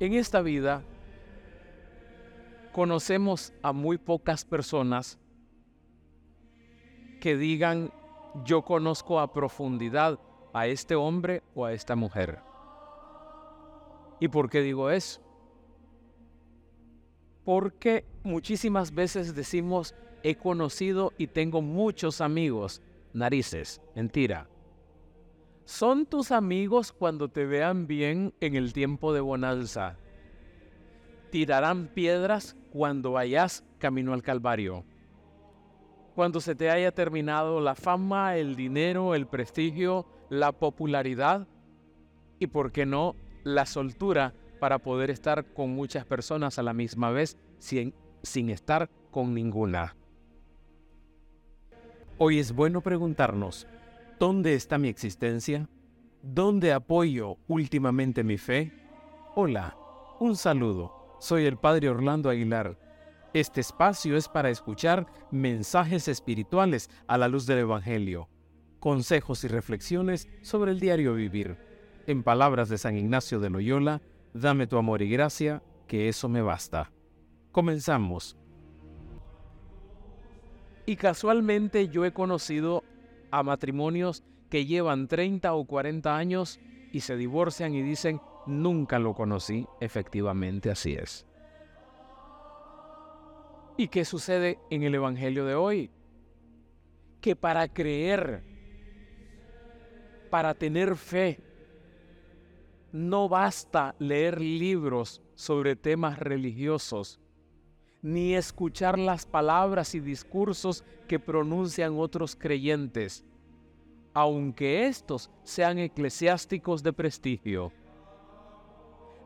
[0.00, 0.82] En esta vida
[2.72, 5.18] conocemos a muy pocas personas
[7.20, 7.92] que digan
[8.46, 10.18] yo conozco a profundidad
[10.54, 12.38] a este hombre o a esta mujer.
[14.20, 15.20] ¿Y por qué digo eso?
[17.44, 22.80] Porque muchísimas veces decimos he conocido y tengo muchos amigos.
[23.12, 24.48] Narices, mentira.
[25.70, 29.96] Son tus amigos cuando te vean bien en el tiempo de bonanza.
[31.30, 34.84] Tirarán piedras cuando vayas camino al Calvario.
[36.16, 41.46] Cuando se te haya terminado la fama, el dinero, el prestigio, la popularidad
[42.40, 47.12] y, por qué no, la soltura para poder estar con muchas personas a la misma
[47.12, 47.94] vez sin,
[48.24, 49.94] sin estar con ninguna.
[52.18, 53.68] Hoy es bueno preguntarnos,
[54.20, 55.66] ¿dónde está mi existencia?
[56.22, 58.70] ¿Dónde apoyo últimamente mi fe?
[59.34, 59.74] Hola,
[60.20, 61.16] un saludo.
[61.20, 62.78] Soy el Padre Orlando Aguilar.
[63.32, 68.28] Este espacio es para escuchar mensajes espirituales a la luz del Evangelio,
[68.78, 71.56] consejos y reflexiones sobre el diario vivir.
[72.06, 74.02] En palabras de San Ignacio de Loyola,
[74.34, 76.92] dame tu amor y gracia, que eso me basta.
[77.52, 78.36] Comenzamos.
[80.84, 82.84] Y casualmente yo he conocido
[83.30, 86.60] a matrimonios que llevan 30 o 40 años
[86.92, 91.26] y se divorcian y dicen, nunca lo conocí, efectivamente así es.
[93.76, 95.90] ¿Y qué sucede en el Evangelio de hoy?
[97.20, 98.42] Que para creer,
[100.30, 101.40] para tener fe,
[102.92, 107.19] no basta leer libros sobre temas religiosos,
[108.02, 113.24] ni escuchar las palabras y discursos que pronuncian otros creyentes,
[114.14, 117.72] aunque estos sean eclesiásticos de prestigio.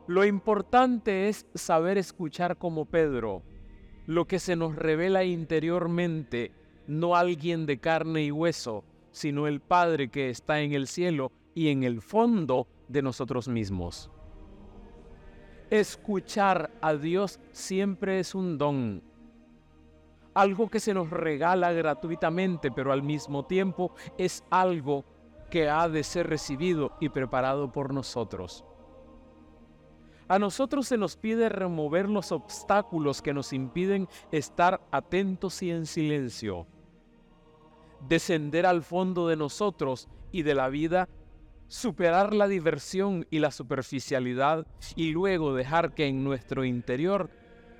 [0.07, 3.41] Lo importante es saber escuchar como Pedro,
[4.05, 6.51] lo que se nos revela interiormente,
[6.87, 11.69] no alguien de carne y hueso, sino el Padre que está en el cielo y
[11.69, 14.11] en el fondo de nosotros mismos.
[15.69, 19.01] Escuchar a Dios siempre es un don,
[20.35, 25.05] algo que se nos regala gratuitamente, pero al mismo tiempo es algo
[25.49, 28.65] que ha de ser recibido y preparado por nosotros.
[30.27, 35.85] A nosotros se nos pide remover los obstáculos que nos impiden estar atentos y en
[35.85, 36.65] silencio,
[38.07, 41.07] descender al fondo de nosotros y de la vida
[41.67, 47.29] superar la diversión y la superficialidad y luego dejar que en nuestro interior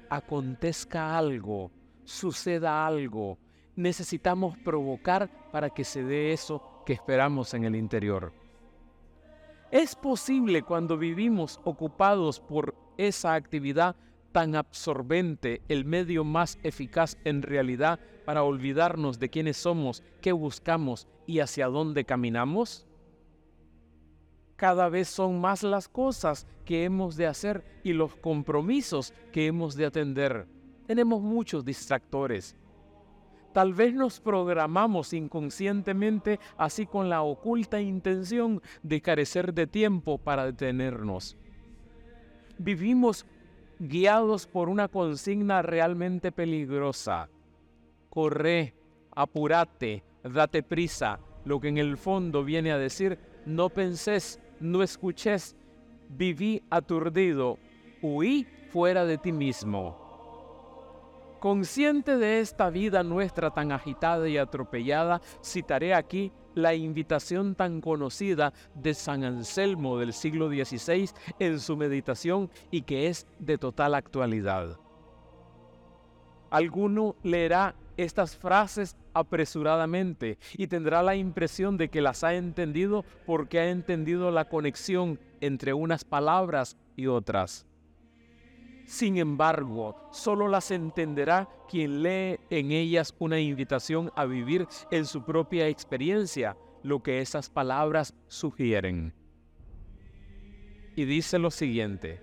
[0.10, 1.72] acontezca algo,
[2.04, 3.38] suceda algo.
[3.76, 8.34] Necesitamos provocar para que se dé eso que esperamos en el interior.
[9.72, 13.96] Es posible cuando vivimos ocupados por esa actividad
[14.32, 21.08] tan absorbente, el medio más eficaz en realidad para olvidarnos de quiénes somos, qué buscamos
[21.26, 22.86] y hacia dónde caminamos?
[24.56, 29.76] Cada vez son más las cosas que hemos de hacer y los compromisos que hemos
[29.76, 30.48] de atender.
[30.88, 32.56] Tenemos muchos distractores.
[33.54, 40.46] Tal vez nos programamos inconscientemente así con la oculta intención de carecer de tiempo para
[40.46, 41.38] detenernos.
[42.58, 43.26] Vivimos
[43.80, 47.30] guiados por una consigna realmente peligrosa.
[48.10, 48.74] Corre,
[49.12, 55.56] apúrate, date prisa, lo que en el fondo viene a decir, no penses, no escuches,
[56.10, 57.58] viví aturdido,
[58.02, 60.04] huí fuera de ti mismo.
[61.40, 68.54] Consciente de esta vida nuestra tan agitada y atropellada, citaré aquí la invitación tan conocida
[68.74, 74.80] de San Anselmo del siglo XVI en su meditación y que es de total actualidad.
[76.50, 83.60] Alguno leerá estas frases apresuradamente y tendrá la impresión de que las ha entendido porque
[83.60, 87.66] ha entendido la conexión entre unas palabras y otras.
[88.86, 95.24] Sin embargo, solo las entenderá quien lee en ellas una invitación a vivir en su
[95.24, 99.14] propia experiencia lo que esas palabras sugieren.
[100.96, 102.22] Y dice lo siguiente,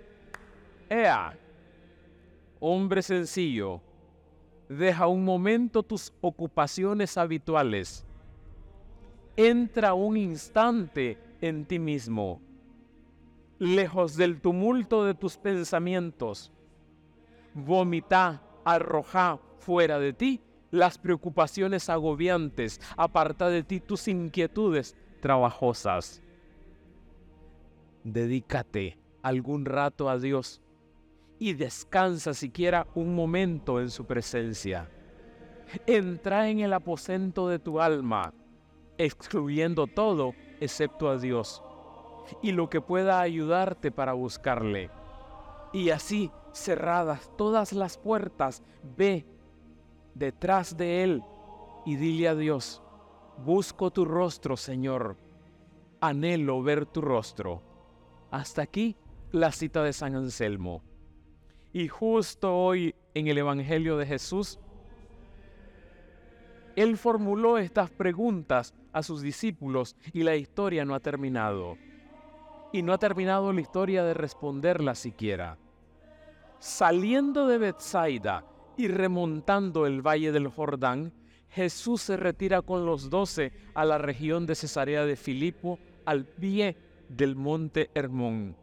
[0.88, 1.36] Ea,
[2.60, 3.82] hombre sencillo,
[4.78, 8.06] Deja un momento tus ocupaciones habituales.
[9.36, 12.40] Entra un instante en ti mismo,
[13.58, 16.52] lejos del tumulto de tus pensamientos.
[17.52, 20.40] Vomita, arroja fuera de ti
[20.70, 26.22] las preocupaciones agobiantes, aparta de ti tus inquietudes trabajosas.
[28.04, 30.62] Dedícate algún rato a Dios
[31.42, 34.88] y descansa siquiera un momento en su presencia.
[35.88, 38.32] Entra en el aposento de tu alma,
[38.96, 41.60] excluyendo todo excepto a Dios
[42.42, 44.88] y lo que pueda ayudarte para buscarle.
[45.72, 48.62] Y así, cerradas todas las puertas,
[48.96, 49.26] ve
[50.14, 51.24] detrás de Él
[51.84, 52.84] y dile a Dios,
[53.44, 55.16] busco tu rostro, Señor,
[56.00, 57.62] anhelo ver tu rostro.
[58.30, 58.94] Hasta aquí
[59.32, 60.84] la cita de San Anselmo.
[61.72, 64.58] Y justo hoy en el Evangelio de Jesús,
[66.76, 71.78] Él formuló estas preguntas a sus discípulos y la historia no ha terminado.
[72.72, 75.58] Y no ha terminado la historia de responderla siquiera.
[76.58, 78.44] Saliendo de Bethsaida
[78.76, 81.12] y remontando el valle del Jordán,
[81.50, 86.76] Jesús se retira con los doce a la región de Cesarea de Filipo, al pie
[87.08, 88.56] del monte Hermón.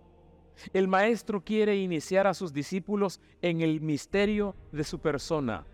[0.73, 5.65] El Maestro quiere iniciar a sus discípulos en el misterio de su persona.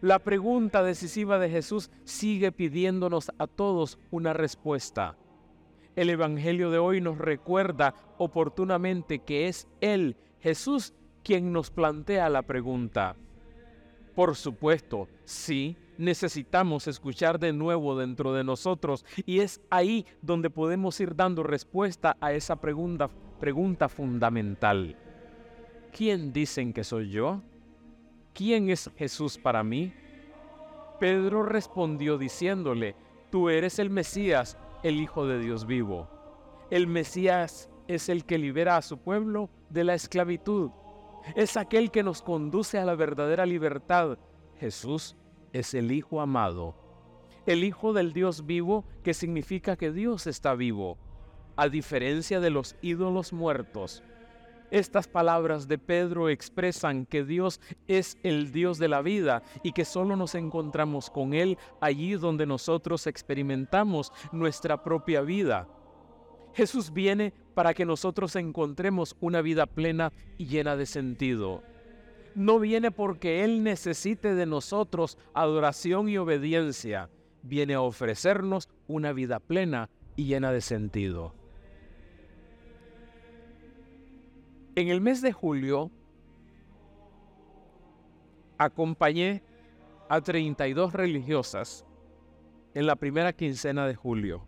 [0.00, 5.16] La pregunta decisiva de Jesús sigue pidiéndonos a todos una respuesta.
[5.96, 10.92] El Evangelio de hoy nos recuerda oportunamente que es Él, Jesús,
[11.22, 13.16] quien nos plantea la pregunta.
[14.14, 21.00] Por supuesto, sí, necesitamos escuchar de nuevo dentro de nosotros y es ahí donde podemos
[21.00, 23.08] ir dando respuesta a esa pregunta,
[23.44, 24.96] pregunta fundamental.
[25.92, 27.42] ¿Quién dicen que soy yo?
[28.32, 29.92] ¿Quién es Jesús para mí?
[30.98, 32.96] Pedro respondió diciéndole,
[33.30, 36.08] tú eres el Mesías, el Hijo de Dios vivo.
[36.70, 40.70] El Mesías es el que libera a su pueblo de la esclavitud.
[41.36, 44.16] Es aquel que nos conduce a la verdadera libertad.
[44.58, 45.16] Jesús
[45.52, 46.74] es el Hijo amado,
[47.44, 50.96] el Hijo del Dios vivo, que significa que Dios está vivo,
[51.56, 54.02] a diferencia de los ídolos muertos.
[54.70, 59.84] Estas palabras de Pedro expresan que Dios es el Dios de la vida y que
[59.84, 65.68] solo nos encontramos con Él allí donde nosotros experimentamos nuestra propia vida.
[66.54, 71.62] Jesús viene para que nosotros encontremos una vida plena y llena de sentido
[72.34, 77.10] no viene porque Él necesite de nosotros adoración y obediencia,
[77.42, 81.34] viene a ofrecernos una vida plena y llena de sentido.
[84.76, 85.90] En el mes de julio
[88.58, 89.42] acompañé
[90.08, 91.84] a 32 religiosas
[92.74, 94.44] en la primera quincena de julio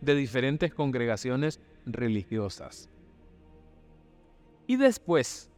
[0.00, 2.90] de diferentes congregaciones religiosas.
[4.66, 5.50] Y después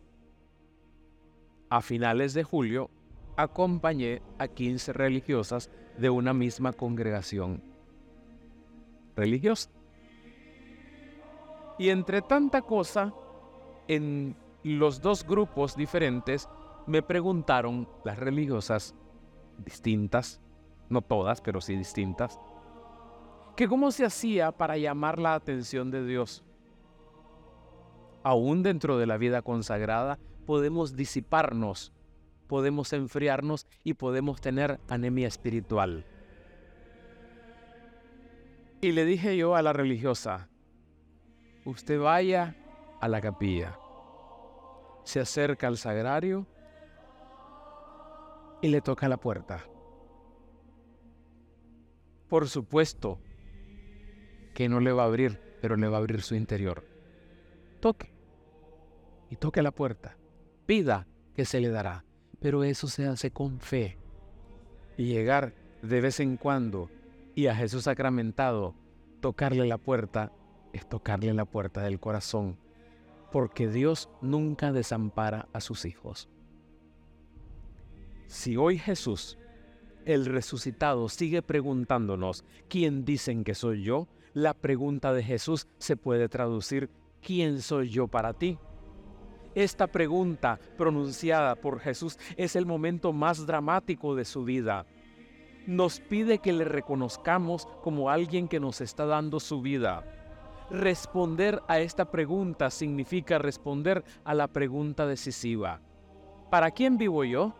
[1.71, 2.91] a finales de julio,
[3.37, 7.63] acompañé a 15 religiosas de una misma congregación
[9.17, 9.71] religiosa.
[11.79, 13.15] Y entre tanta cosa,
[13.87, 16.49] en los dos grupos diferentes
[16.87, 18.95] me preguntaron las religiosas
[19.65, 20.41] distintas,
[20.89, 22.41] no todas, pero sí distintas,
[23.57, 26.45] que cómo se hacía para llamar la atención de Dios.
[28.23, 31.93] Aún dentro de la vida consagrada, podemos disiparnos,
[32.47, 36.05] podemos enfriarnos y podemos tener anemia espiritual.
[38.81, 40.49] Y le dije yo a la religiosa,
[41.69, 42.57] usted vaya
[43.01, 43.79] a la capilla,
[45.05, 46.47] se acerca al sagrario
[48.63, 49.65] y le toca la puerta.
[52.29, 53.21] Por supuesto
[54.55, 56.85] que no le va a abrir, pero le va a abrir su interior.
[57.81, 58.13] Toque.
[59.31, 60.17] Y toque la puerta
[60.67, 62.05] pida que se le dará.
[62.41, 63.99] Pero eso se hace con fe.
[64.97, 66.91] Y llegar de vez en cuando
[67.35, 68.75] y a Jesús sacramentado,
[69.21, 70.33] tocarle la puerta,
[70.73, 72.57] es tocarle la puerta del corazón.
[73.31, 76.29] Porque Dios nunca desampara a sus hijos.
[78.27, 79.39] Si hoy Jesús,
[80.05, 84.09] el resucitado, sigue preguntándonos, ¿quién dicen que soy yo?
[84.35, 86.91] La pregunta de Jesús se puede traducir,
[87.23, 88.59] ¿quién soy yo para ti?
[89.55, 94.87] Esta pregunta pronunciada por Jesús es el momento más dramático de su vida.
[95.67, 100.18] Nos pide que le reconozcamos como alguien que nos está dando su vida.
[100.71, 105.81] Responder a esta pregunta significa responder a la pregunta decisiva.
[106.51, 107.55] ¿Para quién vivo yo?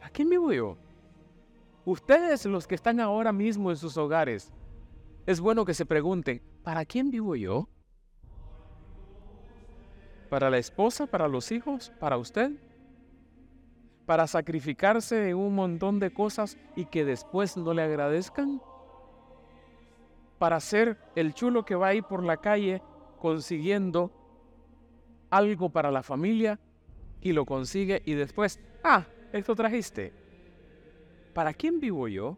[0.00, 0.76] ¿A quién vivo yo?
[1.84, 4.52] Ustedes los que están ahora mismo en sus hogares,
[5.26, 7.68] es bueno que se pregunten, ¿para quién vivo yo?
[10.34, 12.50] para la esposa, para los hijos, para usted,
[14.04, 18.60] para sacrificarse en un montón de cosas y que después no le agradezcan,
[20.44, 22.82] para ser el chulo que va ahí por la calle
[23.18, 24.10] consiguiendo
[25.30, 26.60] algo para la familia
[27.22, 30.12] y lo consigue y después, ah, esto trajiste.
[31.32, 32.36] ¿Para quién vivo yo?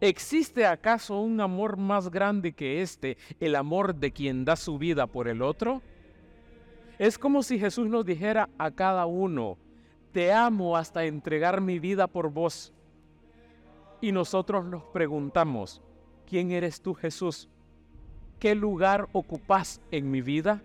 [0.00, 5.06] ¿Existe acaso un amor más grande que este, el amor de quien da su vida
[5.06, 5.80] por el otro?
[6.98, 9.56] Es como si Jesús nos dijera a cada uno,
[10.10, 12.72] te amo hasta entregar mi vida por vos.
[14.00, 15.80] Y nosotros nos preguntamos,
[16.28, 17.48] ¿quién eres tú Jesús?
[18.38, 20.62] ¿Qué lugar ocupas en mi vida?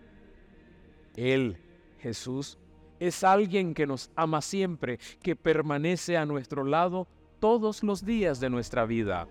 [1.15, 1.57] Él,
[1.99, 2.57] Jesús,
[2.99, 7.07] es alguien que nos ama siempre, que permanece a nuestro lado
[7.39, 9.27] todos los días de nuestra vida.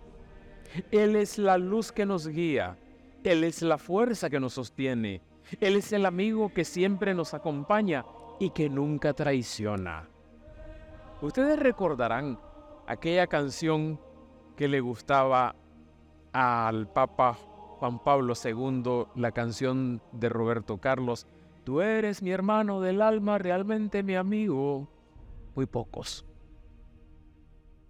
[0.91, 2.79] Él es la luz que nos guía,
[3.25, 5.21] Él es la fuerza que nos sostiene,
[5.61, 8.05] Él es el amigo que siempre nos acompaña
[8.41, 10.09] y que nunca traiciona.
[11.21, 12.39] Ustedes recordarán
[12.87, 14.01] aquella canción
[14.57, 15.55] que le gustaba
[16.33, 17.35] al Papa
[17.79, 21.27] Juan Pablo II, la canción de Roberto Carlos,
[21.65, 24.89] Tú eres mi hermano del alma, realmente mi amigo.
[25.55, 26.25] Muy pocos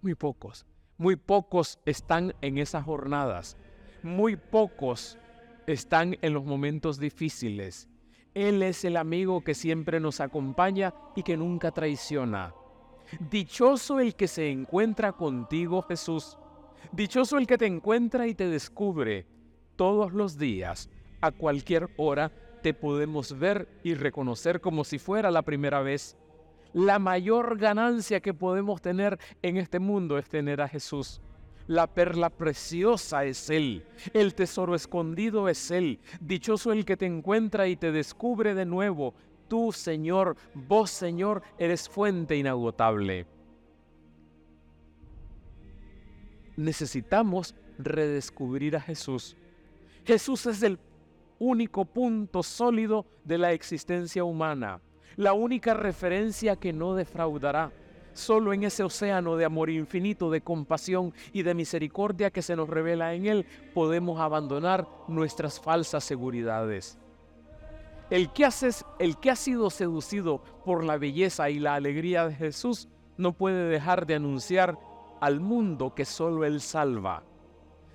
[0.03, 0.65] muy pocos.
[0.97, 3.57] Muy pocos están en esas jornadas.
[4.03, 5.17] Muy pocos
[5.65, 7.89] están en los momentos difíciles.
[8.33, 12.53] Él es el amigo que siempre nos acompaña y que nunca traiciona.
[13.31, 16.37] Dichoso el que se encuentra contigo, Jesús.
[16.91, 19.25] Dichoso el que te encuentra y te descubre.
[19.75, 20.89] Todos los días,
[21.21, 26.17] a cualquier hora, te podemos ver y reconocer como si fuera la primera vez.
[26.73, 31.21] La mayor ganancia que podemos tener en este mundo es tener a Jesús.
[31.67, 35.99] La perla preciosa es Él, el tesoro escondido es Él.
[36.19, 39.13] Dichoso el que te encuentra y te descubre de nuevo.
[39.47, 43.27] Tú, Señor, vos, Señor, eres fuente inagotable.
[46.55, 49.35] Necesitamos redescubrir a Jesús.
[50.05, 50.79] Jesús es el
[51.39, 54.81] único punto sólido de la existencia humana
[55.15, 57.71] la única referencia que no defraudará.
[58.13, 62.69] Solo en ese océano de amor infinito, de compasión y de misericordia que se nos
[62.69, 66.99] revela en Él, podemos abandonar nuestras falsas seguridades.
[68.11, 68.47] El que,
[68.99, 73.67] el que ha sido seducido por la belleza y la alegría de Jesús no puede
[73.67, 74.77] dejar de anunciar
[75.23, 77.23] al mundo que solo Él salva.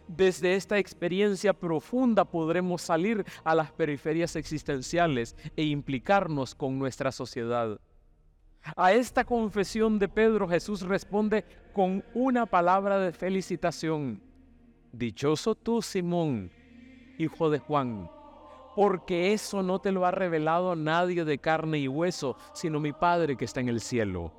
[0.07, 7.79] Desde esta experiencia profunda podremos salir a las periferias existenciales e implicarnos con nuestra sociedad.
[8.77, 11.45] A esta confesión de Pedro Jesús responde
[11.75, 14.23] con una palabra de felicitación.
[14.91, 16.51] Dichoso tú, Simón,
[17.19, 18.11] hijo de Juan,
[18.75, 23.37] porque eso no te lo ha revelado nadie de carne y hueso, sino mi Padre
[23.37, 24.33] que está en el cielo.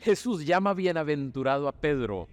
[0.00, 2.28] Jesús llama bienaventurado a Pedro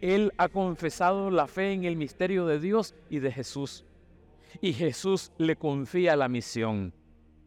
[0.00, 3.84] él ha confesado la fe en el misterio de Dios y de Jesús.
[4.62, 6.94] Y Jesús le confía la misión.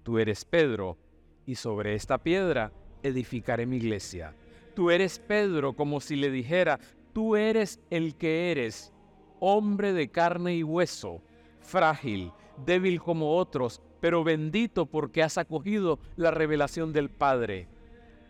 [0.04, 0.98] Tú eres Pedro,
[1.46, 2.72] y sobre esta piedra
[3.02, 4.36] edificaré mi iglesia.
[4.76, 6.80] Tú eres Pedro como si le dijera,
[7.12, 8.94] tú eres el que eres,
[9.40, 11.22] hombre de carne y hueso,
[11.60, 12.32] frágil,
[12.66, 17.68] débil como otros, pero bendito porque has acogido la revelación del Padre.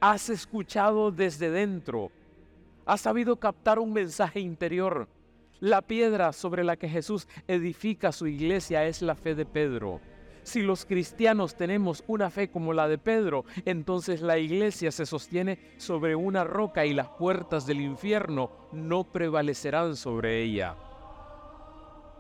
[0.06, 2.12] Has escuchado desde dentro
[2.86, 5.08] ha sabido captar un mensaje interior.
[5.62, 10.02] La piedra sobre la que Jesús edifica su iglesia es la fe de Pedro.
[10.44, 15.58] Si los cristianos tenemos una fe como la de Pedro, entonces la iglesia se sostiene
[15.78, 20.76] sobre una roca y las puertas del infierno no prevalecerán sobre ella.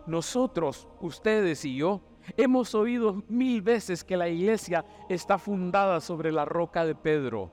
[0.07, 1.99] Nosotros, ustedes y yo,
[2.37, 7.51] hemos oído mil veces que la iglesia está fundada sobre la roca de Pedro.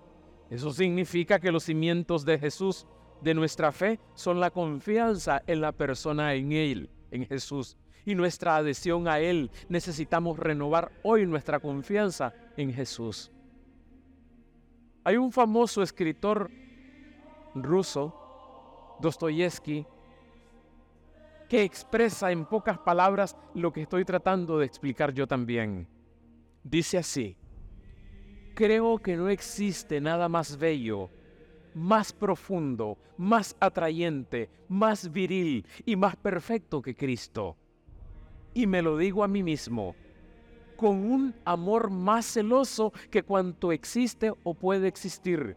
[0.51, 2.87] Eso significa que los cimientos de Jesús
[3.23, 8.57] de nuestra fe son la confianza en la persona en Él, en Jesús, y nuestra
[8.57, 9.51] adhesión a Él.
[9.69, 13.31] Necesitamos renovar hoy nuestra confianza en Jesús.
[15.05, 16.51] Hay un famoso escritor
[17.55, 19.87] ruso, Dostoyevsky,
[21.49, 25.89] que expresa en pocas palabras lo que estoy tratando de explicar yo también.
[26.63, 27.37] Dice así,
[28.61, 31.09] creo que no existe nada más bello
[31.73, 37.57] más profundo, más atrayente, más viril y más perfecto que Cristo.
[38.53, 39.95] Y me lo digo a mí mismo,
[40.77, 45.57] con un amor más celoso que cuanto existe o puede existir.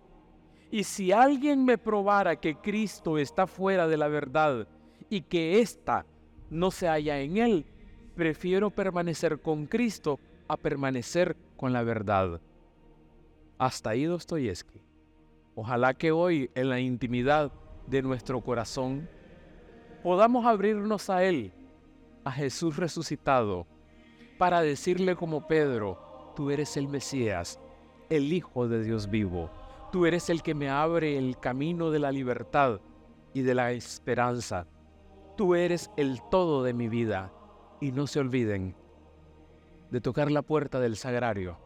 [0.72, 4.66] Y si alguien me probara que Cristo está fuera de la verdad
[5.10, 6.06] y que ésta
[6.50, 7.66] no se halla en él,
[8.16, 12.40] prefiero permanecer con Cristo a permanecer con la verdad.
[13.58, 14.82] Hasta ahí Dostoyevsky.
[15.56, 17.52] Ojalá que hoy en la intimidad
[17.88, 19.08] de nuestro corazón
[20.02, 21.54] podamos abrirnos a Él,
[22.24, 23.68] a Jesús resucitado,
[24.38, 27.60] para decirle como Pedro, tú eres el Mesías,
[28.10, 29.50] el Hijo de Dios vivo,
[29.92, 32.82] tú eres el que me abre el camino de la libertad
[33.34, 34.68] y de la esperanza,
[35.38, 37.32] tú eres el todo de mi vida.
[37.80, 38.76] Y no se olviden
[39.92, 41.58] de tocar la puerta del sagrario,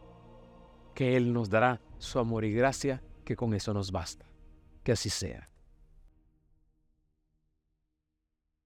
[0.98, 4.26] que Él nos dará su amor y gracia, que con eso nos basta.
[4.82, 5.48] Que así sea.